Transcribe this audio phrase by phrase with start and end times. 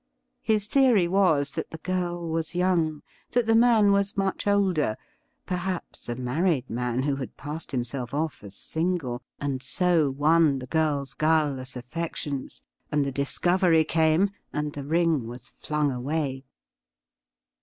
[0.41, 3.03] His theory was that the girl was young,
[3.33, 4.97] that the man was much older—
[5.45, 10.57] perhaps a married man who had passed him self off as single, and so won
[10.57, 16.45] the girl's guileless affections; and the discovery came, and the ring was flung away.